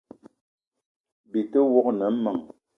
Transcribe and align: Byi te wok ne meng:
Byi 1.29 1.41
te 1.51 1.59
wok 1.71 1.87
ne 1.97 2.07
meng: 2.23 2.43